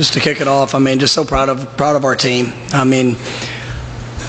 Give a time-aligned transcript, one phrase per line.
[0.00, 2.54] just to kick it off, I mean, just so proud of proud of our team.
[2.72, 3.16] I mean,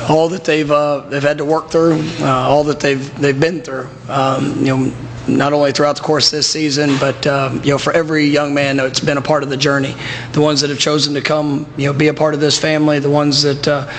[0.09, 3.61] all that they've uh, they've had to work through, uh, all that they've they've been
[3.61, 3.87] through.
[4.09, 4.93] Um, you know,
[5.29, 8.53] not only throughout the course of this season, but um, you know, for every young
[8.53, 9.95] man that's been a part of the journey,
[10.33, 12.99] the ones that have chosen to come, you know, be a part of this family,
[12.99, 13.65] the ones that.
[13.65, 13.89] Uh,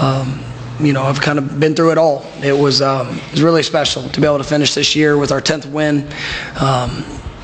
[0.00, 0.44] um,
[0.80, 2.24] you know, I've kind of been through it all.
[2.42, 5.30] It was um, it was really special to be able to finish this year with
[5.30, 6.08] our 10th win.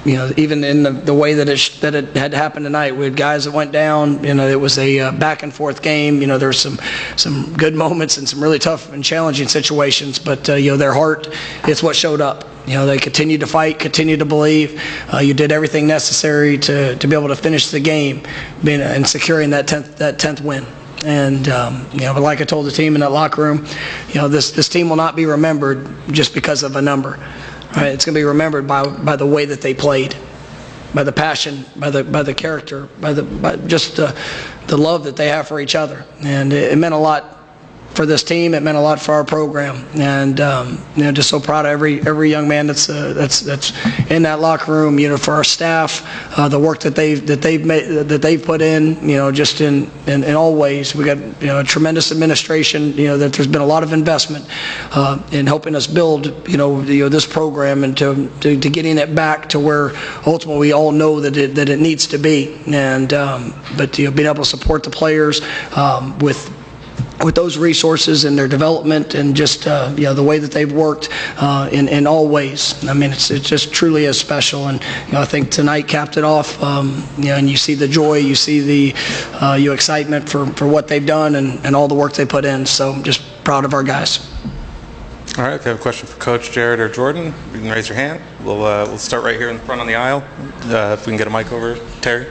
[0.07, 3.07] You know, even in the, the way that it that it had happened tonight, we
[3.07, 4.23] had guys that went down.
[4.23, 6.21] You know, it was a uh, back and forth game.
[6.21, 6.79] You know, there were some
[7.17, 10.21] some good moments and some really tough and challenging situations.
[10.21, 11.27] But uh, you know, their heart,
[11.65, 12.45] it's what showed up.
[12.69, 14.81] You know, they continued to fight, continued to believe.
[15.13, 18.23] Uh, you did everything necessary to, to be able to finish the game,
[18.63, 20.65] being, and securing that tenth that tenth win.
[21.05, 23.67] And um, you know, but like I told the team in that locker room,
[24.09, 27.19] you know, this this team will not be remembered just because of a number.
[27.77, 27.93] Right?
[27.93, 30.17] It's going to be remembered by by the way that they played,
[30.95, 34.19] by the passion, by the by the character, by the by just the
[34.67, 36.05] the love that they have for each other.
[36.21, 37.36] And it, it meant a lot
[37.97, 38.55] for this team.
[38.55, 41.71] It meant a lot for our program, and um, you know, just so proud of
[41.71, 43.73] every every young man that's uh, that's that's
[44.11, 44.99] in that locker room.
[44.99, 46.03] You know, for our staff,
[46.39, 48.97] uh, the work that they've that they've made that they've put in.
[49.09, 50.95] You know, just in, in in all ways.
[50.95, 52.93] We got you know a tremendous administration.
[52.93, 54.47] You know that there's been a lot of investment
[54.93, 58.71] uh, in helping us build you know, you know this program and to, to to
[58.71, 59.93] getting it back to where
[60.27, 62.59] ultimately we all know that it that it needs to be.
[62.67, 65.41] And um, but you know, being able to support the players
[65.77, 66.53] um, with
[67.25, 70.73] with those resources and their development and just uh, you know the way that they've
[70.73, 72.85] worked uh, in in all ways.
[72.89, 76.17] I mean, it's it just truly is special, and you know I think tonight capped
[76.17, 76.63] it off.
[76.63, 78.95] Um, you know, and you see the joy, you see the
[79.45, 82.45] uh, you excitement for for what they've done and and all the work they put
[82.45, 82.67] in.
[82.67, 84.33] So I'm just proud of our guys.
[85.39, 87.91] All right, if you have a question for Coach Jared or Jordan, you can raise
[87.91, 88.23] your hand.
[88.43, 90.25] We'll, uh, we'll start right here in the front on the aisle.
[90.63, 92.27] Uh, if we can get a mic over, Terry.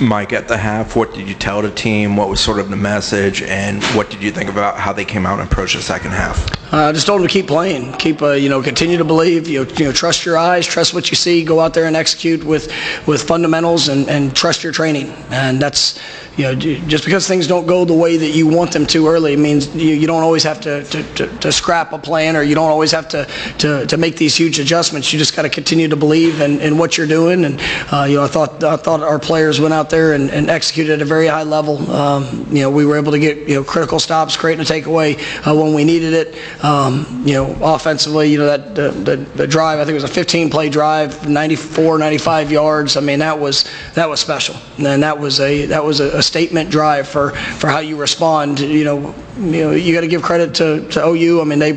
[0.00, 2.16] Mike, at the half, what did you tell the team?
[2.16, 5.26] What was sort of the message, and what did you think about how they came
[5.26, 6.67] out and approached the second half?
[6.70, 9.48] I uh, just told them to keep playing, keep uh, you know, continue to believe.
[9.48, 11.42] You know, you know, trust your eyes, trust what you see.
[11.42, 12.70] Go out there and execute with
[13.06, 15.10] with fundamentals, and, and trust your training.
[15.30, 15.98] And that's
[16.38, 19.34] you know, just because things don't go the way that you want them to early
[19.36, 22.54] means you, you don't always have to, to, to, to, scrap a plan or you
[22.54, 23.24] don't always have to,
[23.58, 25.12] to, to make these huge adjustments.
[25.12, 27.44] You just got to continue to believe in, in what you're doing.
[27.44, 27.60] And,
[27.92, 30.92] uh, you know, I thought, I thought our players went out there and, and executed
[30.92, 31.90] at a very high level.
[31.90, 35.18] Um, you know, we were able to get, you know, critical stops, creating a takeaway
[35.44, 36.38] uh, when we needed it.
[36.62, 40.04] Um, you know, offensively, you know, that the, the, the drive, I think it was
[40.04, 42.96] a 15 play drive, 94, 95 yards.
[42.96, 43.64] I mean, that was,
[43.94, 44.56] that was special.
[44.76, 48.58] And that was a, that was a, a statement drive for, for how you respond.
[48.58, 51.40] You know, you know, you got to give credit to, to OU.
[51.40, 51.72] I mean, they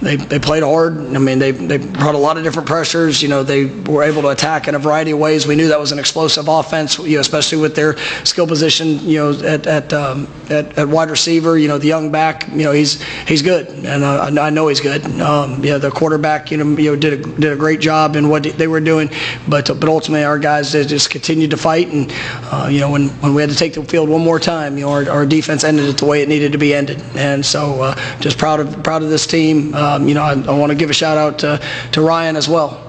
[0.00, 0.96] they, they played hard.
[0.98, 3.22] I mean, they, they brought a lot of different pressures.
[3.22, 5.46] You know, they were able to attack in a variety of ways.
[5.46, 9.18] We knew that was an explosive offense, you know, especially with their skill position, you
[9.18, 11.58] know, at at, um, at, at wide receiver.
[11.58, 14.80] You know, the young back, you know, he's he's good, and uh, I know he's
[14.80, 15.04] good.
[15.20, 18.28] Um, yeah, the quarterback, you know, you know, did a, did a great job in
[18.28, 19.10] what they were doing,
[19.48, 22.12] but but ultimately our guys just continued to fight, and
[22.52, 24.84] uh, you know, when, when we had to take the field one more time, you
[24.84, 27.82] know, our, our defense ended it the way it needed to be ended, and so
[27.82, 29.74] uh, just proud of proud of this team.
[29.88, 31.60] Um, you know, I, I want to give a shout out to,
[31.92, 32.84] to Ryan as well.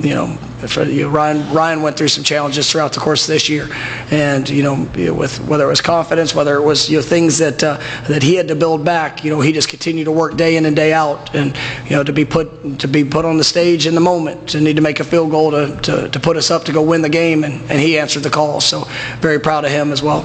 [0.00, 3.28] You know, if, you know, Ryan Ryan went through some challenges throughout the course of
[3.28, 3.68] this year,
[4.10, 7.62] and you know, with whether it was confidence, whether it was you know things that
[7.62, 7.76] uh,
[8.08, 9.22] that he had to build back.
[9.22, 11.54] You know, he just continued to work day in and day out, and
[11.84, 14.60] you know, to be put to be put on the stage in the moment, to
[14.60, 17.02] need to make a field goal to, to, to put us up to go win
[17.02, 18.60] the game, and, and he answered the call.
[18.60, 18.84] So
[19.20, 20.22] very proud of him as well.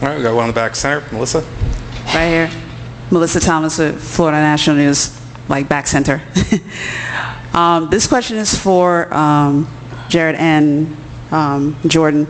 [0.00, 1.40] All right, we got one in the back center, Melissa.
[2.14, 2.71] Right here.
[3.12, 5.14] Melissa Thomas with Florida National News,
[5.46, 6.22] like back center.
[7.52, 9.68] um, this question is for um,
[10.08, 10.96] Jared and
[11.30, 12.24] um, Jordan.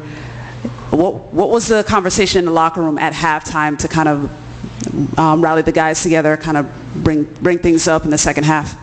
[0.90, 5.40] What, what was the conversation in the locker room at halftime to kind of um,
[5.40, 6.69] rally the guys together, kind of
[7.05, 8.76] bring bring things up in the second half?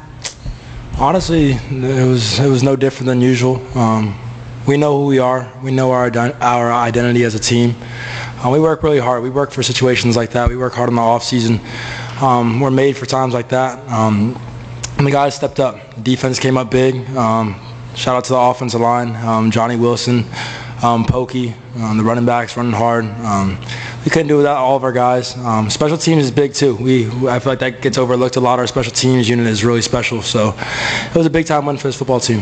[0.97, 3.55] Honestly, it was it was no different than usual.
[3.77, 4.17] Um,
[4.65, 5.51] we know who we are.
[5.61, 6.09] We know our
[6.41, 7.75] our identity as a team.
[8.43, 9.21] Uh, we work really hard.
[9.21, 10.47] We work for situations like that.
[10.47, 11.59] We work hard in the off season.
[12.21, 13.85] Um, we're made for times like that.
[13.91, 14.39] Um,
[14.97, 16.01] and the guys stepped up.
[16.03, 16.95] Defense came up big.
[17.17, 17.59] Um,
[17.95, 20.23] shout out to the offensive line, um, Johnny Wilson,
[20.81, 23.05] um, Pokey, the running backs running hard.
[24.05, 25.31] We couldn't do it without all of our guys.
[25.73, 26.75] Special teams is big too.
[26.75, 28.59] We I feel like that gets overlooked a lot.
[28.59, 30.21] Our special teams unit is really special.
[30.21, 30.55] So
[31.09, 32.41] it was a big time win for this football team.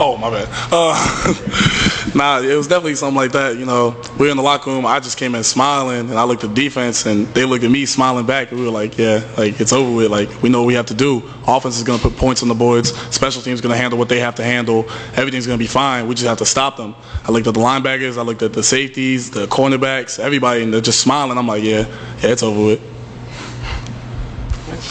[0.00, 0.48] Oh my bad.
[0.70, 1.34] Uh,
[2.14, 3.56] nah, it was definitely something like that.
[3.56, 4.86] You know, we were in the locker room.
[4.86, 7.86] I just came in smiling, and I looked at defense, and they looked at me
[7.86, 8.50] smiling back.
[8.50, 10.10] And we were like, "Yeah, like it's over with.
[10.10, 11.22] Like we know what we have to do.
[11.46, 12.96] Offense is going to put points on the boards.
[13.14, 14.88] Special teams is going to handle what they have to handle.
[15.14, 16.06] Everything's going to be fine.
[16.08, 16.94] We just have to stop them."
[17.24, 18.18] I looked at the linebackers.
[18.18, 21.38] I looked at the safeties, the cornerbacks, everybody, and they're just smiling.
[21.38, 21.86] I'm like, "Yeah,
[22.22, 22.80] yeah, it's over with."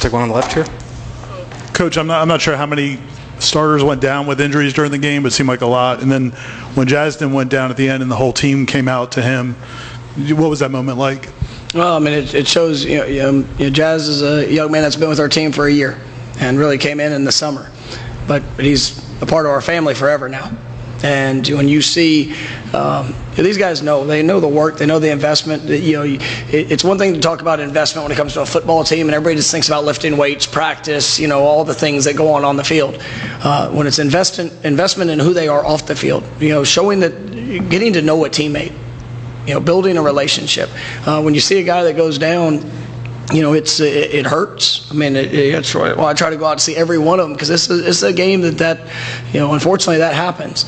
[0.01, 0.65] Take one on the left here.
[1.73, 2.99] Coach, I'm not, I'm not sure how many
[3.47, 6.01] starters went down with injuries during the game, but seemed like a lot.
[6.01, 6.31] And then
[6.75, 9.55] when Jasden went down at the end and the whole team came out to him,
[10.35, 11.29] what was that moment like?
[11.73, 14.81] Well, I mean, it, it shows, you know, you know, Jazz is a young man
[14.81, 15.99] that's been with our team for a year
[16.39, 17.71] and really came in in the summer.
[18.27, 20.51] But, but he's a part of our family forever now.
[21.03, 22.33] And when you see,
[22.73, 25.63] um, these guys know, they know the work, they know the investment.
[25.63, 26.17] You know,
[26.49, 29.15] it's one thing to talk about investment when it comes to a football team, and
[29.15, 32.43] everybody just thinks about lifting weights, practice, you know, all the things that go on
[32.43, 32.97] on the field.
[33.43, 36.99] Uh, when it's investment, investment in who they are off the field, you know, showing
[37.01, 38.73] that, getting to know a teammate,
[39.45, 40.69] you know, building a relationship.
[41.05, 42.59] Uh, when you see a guy that goes down,
[43.33, 44.89] you know, it's it, hurts.
[44.89, 47.25] I mean, it, it's well, I try to go out and see every one of
[47.25, 48.79] them because this is it's a game that that,
[49.33, 50.65] you know, unfortunately that happens.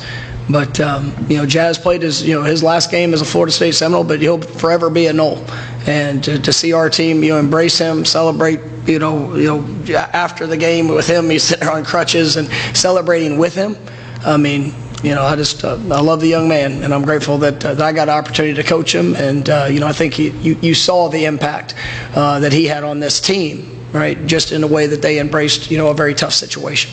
[0.50, 3.52] But um, you know, Jazz played his you know his last game as a Florida
[3.52, 5.44] State Seminole, but he'll forever be a Nole.
[5.86, 9.96] And to, to see our team, you know, embrace him, celebrate, you know, you know,
[10.12, 13.76] after the game with him, he's sitting on crutches and celebrating with him.
[14.24, 17.38] I mean, you know, I just uh, I love the young man, and I'm grateful
[17.38, 19.14] that, uh, that I got an opportunity to coach him.
[19.16, 21.74] And uh, you know, I think he, you you saw the impact
[22.14, 24.26] uh, that he had on this team, right?
[24.26, 26.92] Just in the way that they embraced, you know, a very tough situation.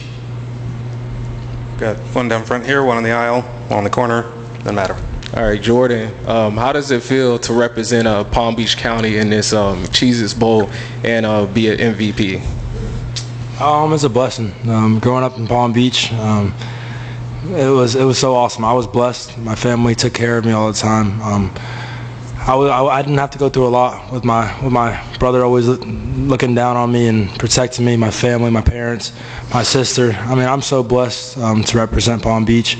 [1.77, 4.23] Got one down front here, one on the aisle, one on the corner.
[4.59, 4.95] Doesn't matter.
[5.35, 6.13] All right, Jordan.
[6.27, 10.33] Um, how does it feel to represent uh, Palm Beach County in this um, Cheez-Its
[10.33, 10.69] Bowl
[11.03, 12.41] and uh, be an MVP?
[13.59, 14.53] Um, it's a blessing.
[14.69, 16.53] Um, growing up in Palm Beach, um,
[17.49, 18.65] it was it was so awesome.
[18.65, 19.37] I was blessed.
[19.37, 21.21] My family took care of me all the time.
[21.21, 21.51] Um,
[22.39, 25.43] I, w- I didn't have to go through a lot with my with my brother
[25.43, 29.11] always looking down on me and protecting me, my family, my parents,
[29.53, 30.11] my sister.
[30.11, 32.77] I mean, I'm so blessed um, to represent Palm Beach.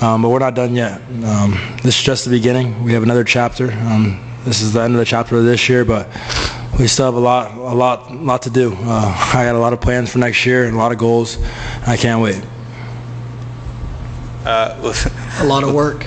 [0.00, 1.00] Um, but we're not done yet.
[1.24, 2.84] Um, this is just the beginning.
[2.84, 3.72] We have another chapter.
[3.72, 6.06] Um, this is the end of the chapter of this year, but
[6.78, 8.74] we still have a lot, a lot, lot to do.
[8.78, 11.38] Uh, I got a lot of plans for next year and a lot of goals.
[11.86, 12.40] I can't wait.
[14.48, 14.94] Uh,
[15.40, 16.06] a lot of work.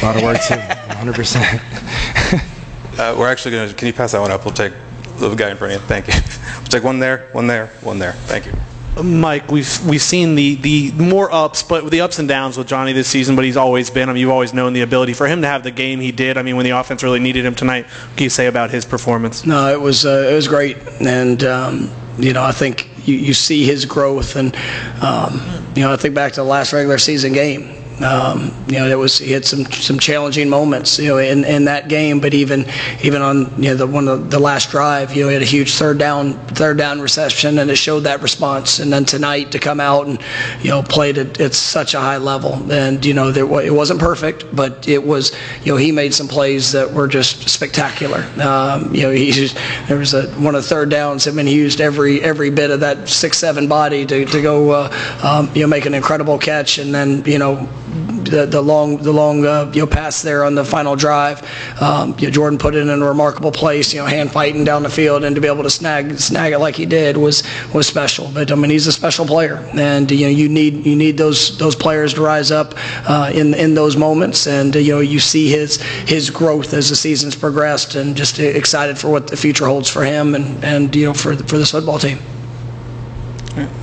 [0.00, 0.54] A lot of work too.
[0.56, 1.14] 100.
[1.14, 1.60] percent
[2.98, 3.74] uh, We're actually going to.
[3.74, 4.46] Can you pass that one up?
[4.46, 4.72] We'll take
[5.18, 5.86] the guy in front of you.
[5.88, 6.14] Thank you.
[6.58, 8.12] We'll take one there, one there, one there.
[8.12, 8.52] Thank you.
[9.02, 12.94] Mike, we've we've seen the the more ups, but the ups and downs with Johnny
[12.94, 13.36] this season.
[13.36, 14.08] But he's always been.
[14.08, 16.38] I mean, you've always known the ability for him to have the game he did.
[16.38, 18.86] I mean, when the offense really needed him tonight, what can you say about his
[18.86, 19.44] performance?
[19.44, 23.34] No, it was uh, it was great, and um, you know I think you, you
[23.34, 24.56] see his growth, and
[25.02, 25.42] um,
[25.74, 27.81] you know I think back to the last regular season game.
[28.00, 31.64] Um, you know, there was he had some some challenging moments, you know, in, in
[31.66, 32.20] that game.
[32.20, 32.66] But even
[33.02, 35.46] even on you know the one of the last drive, you know, he had a
[35.46, 38.78] huge third down third down reception, and it showed that response.
[38.78, 40.20] And then tonight to come out and
[40.62, 44.00] you know played at, at such a high level, and you know there, it wasn't
[44.00, 45.32] perfect, but it was
[45.64, 48.28] you know he made some plays that were just spectacular.
[48.40, 49.56] Um, you know, he just,
[49.88, 51.28] there was a one of the third downs.
[51.28, 54.70] I mean, he used every every bit of that six seven body to to go
[54.70, 57.68] uh, um, you know make an incredible catch, and then you know
[58.24, 61.42] the, the long the long uh, you know pass there on the final drive.
[61.80, 63.92] Um, you know, Jordan put it in a remarkable place.
[63.92, 66.58] You know, hand fighting down the field and to be able to snag snag it
[66.58, 67.42] like he did was
[67.74, 68.30] was special.
[68.32, 71.58] But I mean, he's a special player, and you know you need you need those
[71.58, 72.74] those players to rise up
[73.08, 74.46] uh, in in those moments.
[74.46, 78.38] And uh, you know you see his his growth as the season's progressed, and just
[78.38, 81.70] excited for what the future holds for him and and you know for for this
[81.70, 82.18] football team.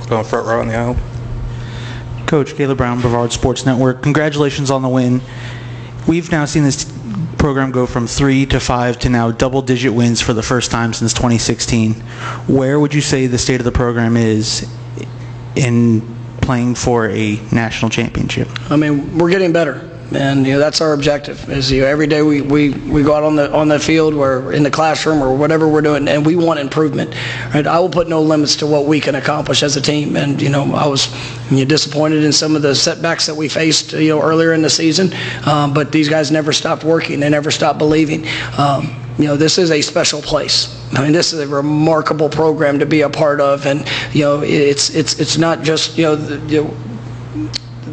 [0.08, 0.96] Going front row in the aisle.
[2.30, 4.02] Coach Caleb Brown, Brevard Sports Network.
[4.04, 5.20] Congratulations on the win.
[6.06, 6.84] We've now seen this
[7.38, 11.12] program go from three to five to now double-digit wins for the first time since
[11.12, 11.94] 2016.
[12.46, 14.72] Where would you say the state of the program is
[15.56, 16.02] in
[16.40, 18.48] playing for a national championship?
[18.70, 19.90] I mean, we're getting better.
[20.12, 21.48] And you know that's our objective.
[21.48, 24.14] Is you know every day we, we, we go out on the on the field
[24.14, 27.14] or in the classroom or whatever we're doing, and we want improvement.
[27.54, 27.66] Right?
[27.66, 30.16] I will put no limits to what we can accomplish as a team.
[30.16, 31.08] And you know I was
[31.50, 34.62] you know, disappointed in some of the setbacks that we faced you know earlier in
[34.62, 35.14] the season,
[35.46, 37.20] um, but these guys never stopped working.
[37.20, 38.26] They never stopped believing.
[38.58, 40.76] Um, you know, this is a special place.
[40.94, 44.42] I mean, this is a remarkable program to be a part of, and you know,
[44.42, 47.50] it's it's it's not just you know, the, you know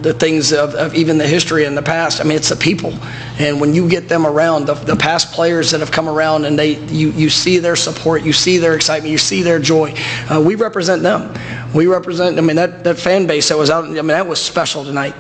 [0.08, 2.22] the things of, of, even the history in the past.
[2.22, 2.94] I mean, it's the people,
[3.40, 6.58] and when you get them around, the, the past players that have come around, and
[6.58, 9.94] they you you see their support, you see their excitement, you see their joy.
[10.30, 11.34] Uh, we represent them.
[11.74, 12.38] We represent.
[12.38, 13.84] I mean, that that fan base that was out.
[13.84, 15.14] I mean, that was special tonight.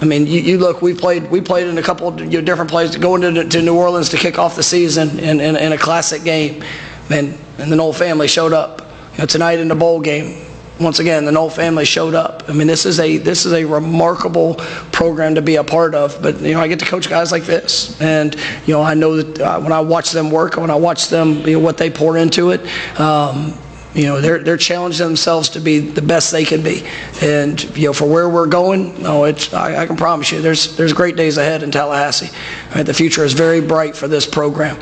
[0.00, 0.82] I mean, you, you look.
[0.82, 1.30] We played.
[1.30, 4.08] We played in a couple of you know, different places, going to, to New Orleans
[4.08, 6.64] to kick off the season in, in, in a classic game,
[7.08, 8.80] and and the Nole family showed up.
[9.12, 10.41] You know, tonight in the bowl game,
[10.82, 12.44] once again, the Nole family showed up.
[12.48, 14.54] I mean, this is a this is a remarkable
[14.92, 16.20] program to be a part of.
[16.22, 18.34] But you know, I get to coach guys like this, and
[18.66, 21.46] you know, I know that uh, when I watch them work, when I watch them,
[21.46, 22.60] you know, what they pour into it.
[23.00, 23.58] Um,
[23.94, 26.82] you know, they're they're challenging themselves to be the best they can be,
[27.20, 30.76] and you know, for where we're going, oh, it's I, I can promise you, there's
[30.76, 32.30] there's great days ahead in Tallahassee.
[32.74, 32.86] Right?
[32.86, 34.78] The future is very bright for this program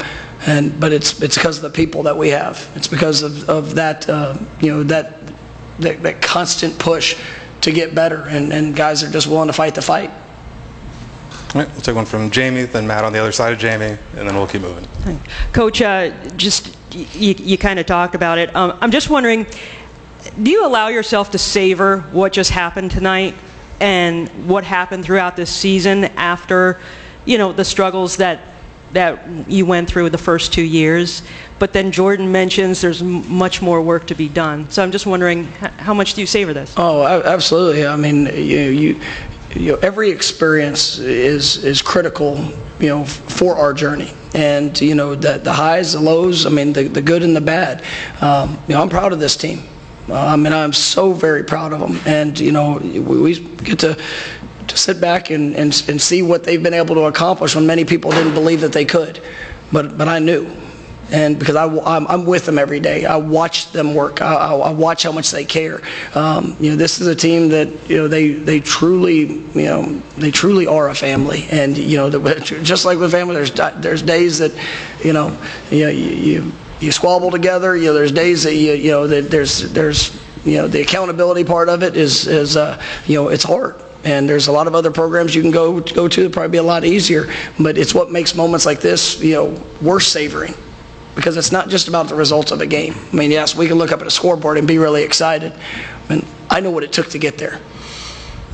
[0.47, 2.71] and but it's it's because of the people that we have.
[2.75, 5.20] It's because of, of that uh, you know that,
[5.81, 7.21] that that constant push
[7.63, 10.11] to get better, and, and guys are just willing to fight the fight.
[11.55, 13.99] All right, we'll take one from Jamie, then Matt on the other side of Jamie,
[14.17, 14.87] and then we'll keep moving.
[15.53, 18.55] Coach, uh, just you, you kind of talked about it.
[18.55, 19.47] Um, I'm just wondering,
[20.43, 23.35] do you allow yourself to savor what just happened tonight
[23.81, 26.81] and what happened throughout this season after,
[27.25, 28.41] you know, the struggles that
[28.93, 31.23] that you went through the first two years?
[31.59, 34.69] But then Jordan mentions there's much more work to be done.
[34.71, 36.75] So I'm just wondering, how much do you savor this?
[36.77, 37.87] Oh, absolutely.
[37.87, 39.01] I mean, you you,
[39.55, 42.37] you know, every experience is is critical,
[42.79, 44.13] you know, for our journey.
[44.35, 46.47] And you know, the the highs, the lows.
[46.47, 47.85] I mean, the the good and the bad.
[48.21, 49.63] Um, you know, I'm proud of this team.
[50.09, 52.01] Uh, I mean, I'm so very proud of them.
[52.07, 54.03] And you know, we, we get to
[54.71, 57.85] to sit back and, and, and see what they've been able to accomplish when many
[57.85, 59.23] people didn't believe that they could.
[59.73, 60.51] But, but I knew.
[61.13, 64.23] And because I, I'm, I'm with them every day, I watch them work.
[64.23, 65.81] I, I, watch how much they care.
[66.15, 69.83] Um, you know, this is a team that you know they, they truly you know
[70.19, 71.49] they truly are a family.
[71.51, 72.11] And you know,
[72.41, 74.53] just like with family, there's there's days that
[75.05, 75.37] you know
[75.71, 77.77] you know, you, you you squabble together.
[77.77, 81.43] You know, there's days that you you know that there's there's you know the accountability
[81.43, 84.75] part of it is is uh, you know it's hard and there's a lot of
[84.75, 87.95] other programs you can go go to that probably be a lot easier but it's
[87.95, 90.55] what makes moments like this you know worth savoring.
[91.17, 92.95] Because it's not just about the results of a game.
[93.13, 95.53] I mean yes we can look up at a scoreboard and be really excited
[96.09, 97.61] and i know what it took to get there.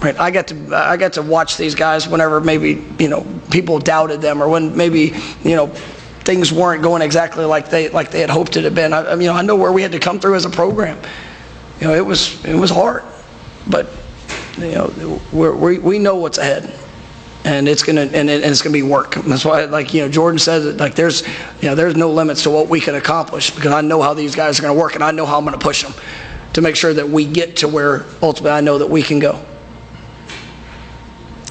[0.00, 3.78] Right i got to i got to watch these guys whenever maybe you know people
[3.78, 5.12] doubted them or when maybe
[5.44, 5.68] you know
[6.20, 8.92] things weren't going exactly like they like they had hoped it had been.
[8.92, 10.98] I, you know i know where we had to come through as a program.
[11.80, 13.04] You know it was it was hard
[13.68, 13.88] but
[14.58, 16.72] you know, we're, we we know what's ahead,
[17.44, 19.14] and it's gonna and, it, and it's gonna be work.
[19.14, 20.76] That's why, like you know, Jordan says it.
[20.78, 21.26] Like there's,
[21.60, 24.34] you know, there's no limits to what we can accomplish because I know how these
[24.34, 25.92] guys are gonna work, and I know how I'm gonna push them
[26.54, 29.32] to make sure that we get to where ultimately I know that we can go.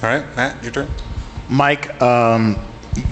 [0.02, 0.90] All right, Matt, your turn.
[1.50, 2.58] Mike, um,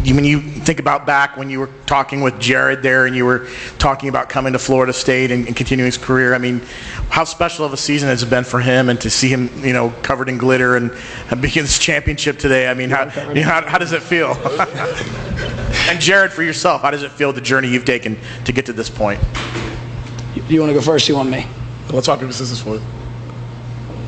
[0.03, 3.25] you, when you think about back when you were talking with Jared there and you
[3.25, 3.49] were
[3.79, 6.61] talking about coming to Florida State and, and, continuing his career, I mean,
[7.09, 9.73] how special of a season has it been for him and to see him, you
[9.73, 10.91] know, covered in glitter and,
[11.29, 12.69] and begin this championship today?
[12.69, 14.31] I mean, how, you know, how, how does it feel?
[15.89, 18.73] and Jared, for yourself, how does it feel the journey you've taken to get to
[18.73, 19.19] this point?
[20.33, 21.09] You, you want to go first?
[21.09, 21.45] You want me?
[21.89, 22.81] Let's talk people sisters for it.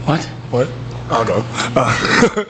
[0.06, 0.24] What?
[1.08, 1.12] What?
[1.12, 1.44] I'll go.
[1.76, 2.46] Uh,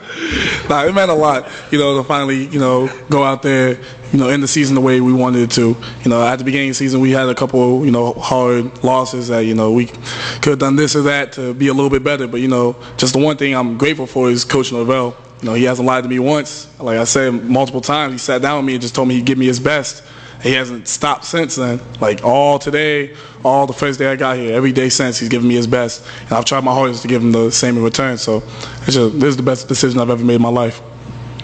[0.68, 3.78] nah, it meant a lot, you know, to finally, you know, go out there,
[4.12, 5.76] you know, end the season the way we wanted it to.
[6.02, 8.82] You know, at the beginning of the season, we had a couple, you know, hard
[8.82, 11.90] losses that, you know, we could have done this or that to be a little
[11.90, 12.26] bit better.
[12.26, 15.16] But, you know, just the one thing I'm grateful for is Coach Norvell.
[15.42, 16.66] You know, he hasn't lied to me once.
[16.80, 19.26] Like I said multiple times, he sat down with me and just told me he'd
[19.26, 20.02] give me his best.
[20.42, 21.80] He hasn't stopped since then.
[22.00, 23.14] Like all today,
[23.44, 26.06] all the first day I got here, every day since he's given me his best,
[26.22, 28.18] and I've tried my hardest to give him the same in return.
[28.18, 28.42] So,
[28.82, 30.80] it's just, this is the best decision I've ever made in my life.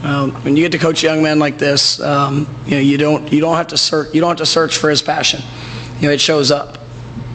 [0.02, 3.32] Um, when you get to coach young man like this, um, you know you don't
[3.32, 5.40] you don't have to search you don't have to search for his passion.
[6.00, 6.78] You know it shows up.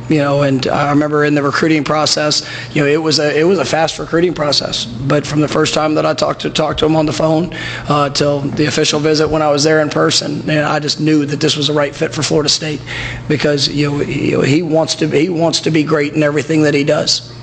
[0.09, 3.43] You know, and I remember in the recruiting process, you know, it was a it
[3.43, 4.85] was a fast recruiting process.
[4.85, 7.53] But from the first time that I talked to talked to him on the phone
[7.89, 11.25] uh, till the official visit when I was there in person, and I just knew
[11.25, 12.81] that this was the right fit for Florida State
[13.27, 16.23] because you know, he, you know, he wants to he wants to be great in
[16.23, 17.33] everything that he does.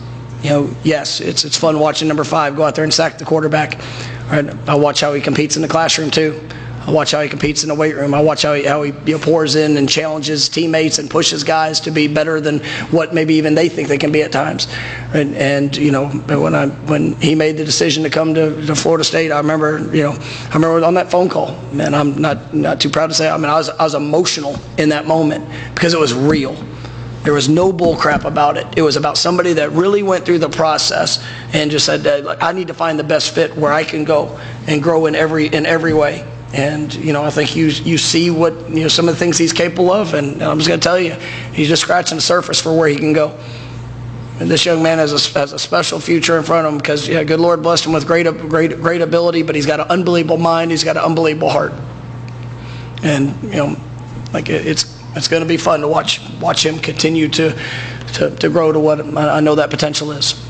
[0.42, 3.24] You know, yes, it's it's fun watching number five go out there and sack the
[3.24, 3.78] quarterback.
[4.30, 4.48] Right?
[4.68, 6.48] I watch how he competes in the classroom too.
[6.86, 8.12] I watch how he competes in the weight room.
[8.12, 11.42] I watch how he, how he you know, pours in and challenges teammates and pushes
[11.42, 12.58] guys to be better than
[12.90, 14.68] what maybe even they think they can be at times.
[15.14, 18.74] And, and you know, when I when he made the decision to come to, to
[18.74, 21.58] Florida State, I remember you know I remember on that phone call.
[21.72, 23.30] Man, I'm not not too proud to say.
[23.30, 26.54] I mean, I was I was emotional in that moment because it was real.
[27.24, 28.66] There was no bull crap about it.
[28.76, 31.24] It was about somebody that really went through the process
[31.54, 34.82] and just said, I need to find the best fit where I can go and
[34.82, 36.30] grow in every in every way.
[36.54, 39.36] And you know, I think you you see what you know some of the things
[39.36, 41.14] he's capable of, and I'm just going to tell you,
[41.52, 43.36] he's just scratching the surface for where he can go.
[44.38, 47.08] And this young man has a, has a special future in front of him because
[47.08, 50.36] yeah, good Lord blessed him with great great great ability, but he's got an unbelievable
[50.36, 50.70] mind.
[50.70, 51.72] He's got an unbelievable heart,
[53.02, 53.76] and you know,
[54.32, 57.50] like it, it's it's going to be fun to watch watch him continue to
[58.12, 60.40] to, to grow to what I know that potential is.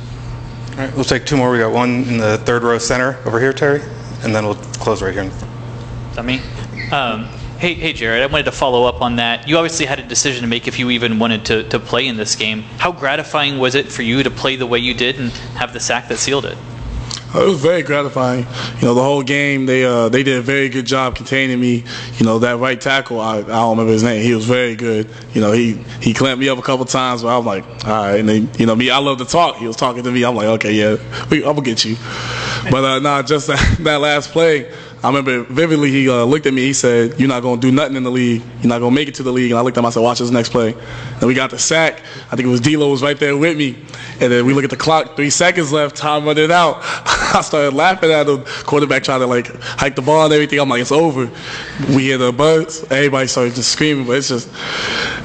[0.72, 1.50] All right, we'll take two more.
[1.50, 3.80] We got one in the third row center over here, Terry,
[4.22, 5.32] and then we'll close right here.
[6.14, 6.92] That?
[6.92, 7.24] Um,
[7.58, 8.22] hey, hey, Jared.
[8.22, 9.48] I wanted to follow up on that.
[9.48, 12.16] You obviously had a decision to make if you even wanted to, to play in
[12.16, 12.62] this game.
[12.78, 15.80] How gratifying was it for you to play the way you did and have the
[15.80, 16.58] sack that sealed it?
[17.34, 18.46] It was very gratifying.
[18.76, 21.82] You know, the whole game they uh, they did a very good job containing me.
[22.18, 24.22] You know, that right tackle, I, I don't remember his name.
[24.22, 25.10] He was very good.
[25.32, 27.90] You know, he he clamped me up a couple times, but I was like, all
[27.90, 28.20] right.
[28.20, 29.56] And then you know me, I love to talk.
[29.56, 30.24] He was talking to me.
[30.24, 30.96] I'm like, okay, yeah,
[31.32, 31.96] I'm gonna get you.
[32.70, 34.72] But uh, nah, just that, that last play.
[35.04, 36.62] I remember vividly he uh, looked at me.
[36.62, 38.40] He said, "You're not going to do nothing in the league.
[38.62, 39.84] You're not going to make it to the league." And I looked at him.
[39.84, 42.00] I said, "Watch this next play." And we got the sack.
[42.32, 43.76] I think it was D'Lo was right there with me.
[44.18, 45.14] And then we look at the clock.
[45.14, 45.94] Three seconds left.
[45.94, 46.78] Time running out.
[46.82, 48.44] I started laughing at him.
[48.64, 50.58] Quarterback trying to like hike the ball and everything.
[50.58, 51.30] I'm like, "It's over."
[51.90, 52.84] We hear the buzz.
[52.84, 54.06] Everybody started just screaming.
[54.06, 54.50] But it's just,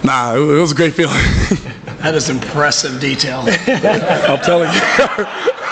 [0.04, 0.36] nah.
[0.36, 1.16] It, it was a great feeling.
[2.00, 3.46] that is impressive detail.
[3.48, 4.82] I'm telling you.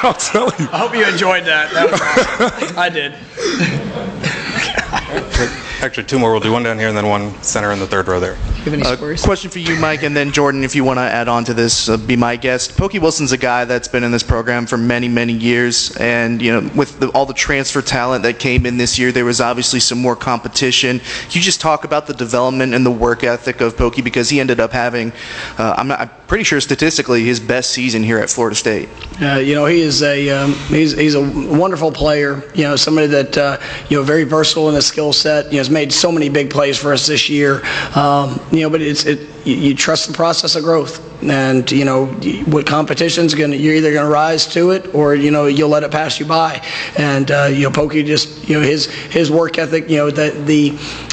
[0.01, 0.69] I'm telling you.
[0.71, 1.73] I hope you enjoyed that.
[1.73, 2.77] that was awesome.
[2.79, 3.86] I did.
[5.81, 6.31] Actually, two more.
[6.31, 8.35] We'll do one down here and then one center in the third row there.
[8.65, 11.53] Uh, question for you, Mike, and then Jordan, if you want to add on to
[11.53, 12.75] this, uh, be my guest.
[12.75, 16.51] Pokey Wilson's a guy that's been in this program for many, many years, and you
[16.51, 19.79] know, with the, all the transfer talent that came in this year, there was obviously
[19.79, 20.99] some more competition.
[20.99, 24.39] Can you just talk about the development and the work ethic of Pokey because he
[24.39, 25.13] ended up having,
[25.59, 28.89] uh, I'm, not, I'm pretty sure statistically, his best season here at Florida State.
[29.21, 32.43] Uh, you know, he is a um, he's he's a wonderful player.
[32.55, 33.59] You know, somebody that uh,
[33.89, 35.51] you know very versatile in his skill set.
[35.51, 37.65] You know, has made so many big plays for us this year.
[37.95, 42.07] Um, you know, but it's it you, trust the process of growth, and you know
[42.45, 45.69] what competition's going to you're either going to rise to it or you know you'll
[45.69, 46.65] let it pass you by.
[46.97, 49.89] And uh, you know, Pokey just you know his his work ethic.
[49.89, 51.06] You know that the the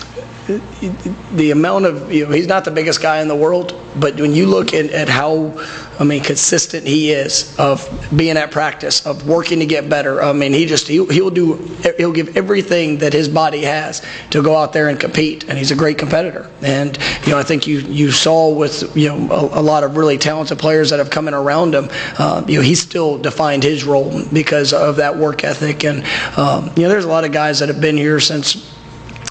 [0.46, 4.46] amount of you know he's not the biggest guy in the world but when you
[4.46, 5.52] look at, at how
[5.98, 10.32] i mean consistent he is of being at practice of working to get better i
[10.32, 11.54] mean he just he'll, he'll do
[11.96, 15.70] he'll give everything that his body has to go out there and compete and he's
[15.70, 16.50] a great competitor.
[16.60, 19.96] And you know i think you you saw with you know a, a lot of
[19.96, 23.62] really talented players that have come in around him uh, you know he still defined
[23.62, 25.84] his role because of that work ethic.
[25.84, 26.04] And
[26.36, 28.74] um, you know there's a lot of guys that have been here since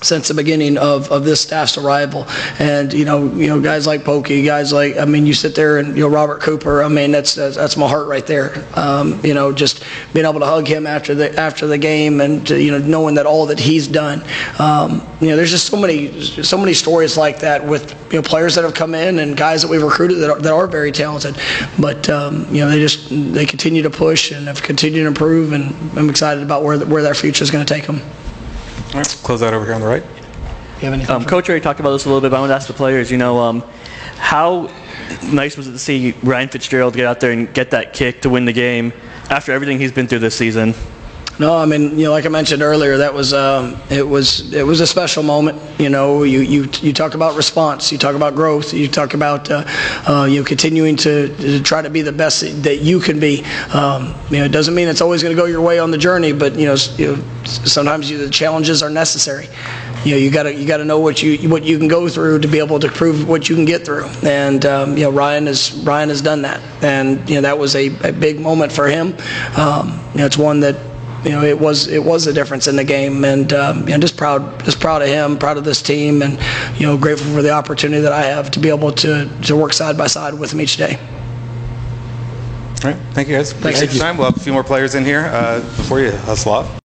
[0.04, 2.26] since the beginning of, of this staff's arrival.
[2.60, 5.78] And you know, you know, guys like Pokey, guys like I mean, you sit there
[5.78, 6.84] and you know Robert Cooper.
[6.84, 8.66] I mean, that's that's, that's my heart right there.
[8.76, 12.46] Um, you know, just being able to hug him after the after the game and
[12.48, 14.24] to, you know knowing that all that he's done.
[14.60, 18.24] Um, you know, there's just so many so many stories like that with you know
[18.24, 20.92] players that have come in and guys that we've recruited that are, that are very
[20.92, 21.38] talented.
[21.80, 25.54] But um, you know, they just they continue to push and have continued to improve,
[25.54, 28.02] and I'm excited about where where their future is going to take them.
[28.94, 30.04] All right, close that over here on the right.
[31.10, 32.74] Um, Coach already talked about this a little bit, but I want to ask the
[32.74, 33.62] players, you know, um,
[34.18, 34.70] how
[35.24, 38.30] nice was it to see Ryan Fitzgerald get out there and get that kick to
[38.30, 38.94] win the game
[39.30, 40.76] after everything he's been through this season?
[41.40, 44.62] No, I mean, you know, like I mentioned earlier, that was um, it was it
[44.62, 45.60] was a special moment.
[45.80, 49.50] You know, you you you talk about response, you talk about growth, you talk about
[49.50, 49.64] uh,
[50.08, 53.44] uh, you know continuing to, to, try to be the best that you can be.
[53.74, 55.98] Um, you know, it doesn't mean it's always going to go your way on the
[55.98, 59.48] journey, but you know, you know sometimes you, the challenges are necessary.
[60.06, 62.48] You know, you gotta you gotta know what you what you can go through to
[62.48, 64.06] be able to prove what you can get through.
[64.22, 67.76] And um, you know, Ryan has Ryan has done that, and you know that was
[67.76, 69.16] a, a big moment for him.
[69.58, 70.93] Um, you know, it's one that
[71.24, 73.98] you know, it was it was a difference in the game, and um, you know,
[73.98, 76.40] just proud just proud of him, proud of this team, and
[76.80, 79.74] you know, grateful for the opportunity that I have to be able to to work
[79.74, 81.00] side by side with him each day.
[82.84, 83.00] All right.
[83.14, 83.54] Thank you guys.
[83.54, 84.18] Appreciate your time.
[84.18, 86.80] We'll have a few more players in here uh, before you hustle off.